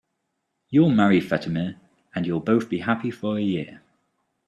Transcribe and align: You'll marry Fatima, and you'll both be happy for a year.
You'll 0.71 0.89
marry 0.89 1.21
Fatima, 1.21 1.75
and 2.15 2.25
you'll 2.25 2.39
both 2.39 2.67
be 2.69 2.79
happy 2.79 3.11
for 3.11 3.37
a 3.37 3.41
year. 3.43 3.83